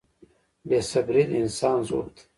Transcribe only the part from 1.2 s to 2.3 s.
د انسان ضعف دی.